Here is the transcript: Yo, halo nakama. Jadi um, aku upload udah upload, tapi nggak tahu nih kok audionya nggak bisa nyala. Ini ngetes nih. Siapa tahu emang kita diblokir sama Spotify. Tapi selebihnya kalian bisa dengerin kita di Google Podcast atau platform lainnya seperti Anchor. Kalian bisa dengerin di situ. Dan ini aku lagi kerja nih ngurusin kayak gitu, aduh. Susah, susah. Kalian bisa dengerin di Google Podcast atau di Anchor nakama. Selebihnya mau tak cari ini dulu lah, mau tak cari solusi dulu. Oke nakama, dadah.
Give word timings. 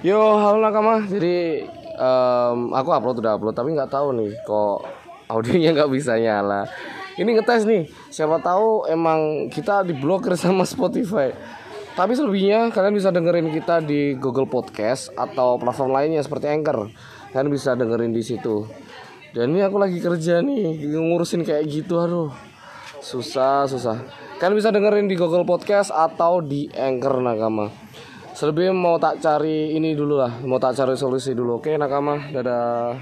Yo, 0.00 0.16
halo 0.16 0.64
nakama. 0.64 1.04
Jadi 1.04 1.60
um, 2.00 2.72
aku 2.72 2.88
upload 2.88 3.20
udah 3.20 3.36
upload, 3.36 3.52
tapi 3.52 3.76
nggak 3.76 3.92
tahu 3.92 4.16
nih 4.16 4.32
kok 4.40 4.80
audionya 5.28 5.76
nggak 5.76 5.92
bisa 5.92 6.16
nyala. 6.16 6.64
Ini 7.20 7.28
ngetes 7.36 7.68
nih. 7.68 7.92
Siapa 8.08 8.40
tahu 8.40 8.88
emang 8.88 9.52
kita 9.52 9.84
diblokir 9.84 10.40
sama 10.40 10.64
Spotify. 10.64 11.36
Tapi 11.92 12.16
selebihnya 12.16 12.72
kalian 12.72 12.96
bisa 12.96 13.12
dengerin 13.12 13.52
kita 13.52 13.84
di 13.84 14.16
Google 14.16 14.48
Podcast 14.48 15.12
atau 15.20 15.60
platform 15.60 15.92
lainnya 15.92 16.24
seperti 16.24 16.48
Anchor. 16.48 16.88
Kalian 17.36 17.52
bisa 17.52 17.76
dengerin 17.76 18.16
di 18.16 18.24
situ. 18.24 18.64
Dan 19.36 19.52
ini 19.52 19.68
aku 19.68 19.76
lagi 19.76 20.00
kerja 20.00 20.40
nih 20.40 20.80
ngurusin 20.96 21.44
kayak 21.44 21.68
gitu, 21.68 22.00
aduh. 22.00 22.32
Susah, 23.04 23.68
susah. 23.68 24.00
Kalian 24.40 24.56
bisa 24.56 24.72
dengerin 24.72 25.12
di 25.12 25.16
Google 25.20 25.44
Podcast 25.44 25.92
atau 25.92 26.40
di 26.40 26.72
Anchor 26.72 27.20
nakama. 27.20 27.68
Selebihnya 28.34 28.74
mau 28.74 28.98
tak 28.98 29.22
cari 29.22 29.78
ini 29.78 29.94
dulu 29.94 30.18
lah, 30.18 30.42
mau 30.42 30.58
tak 30.58 30.74
cari 30.74 30.98
solusi 30.98 31.38
dulu. 31.38 31.62
Oke 31.62 31.78
nakama, 31.78 32.18
dadah. 32.34 32.98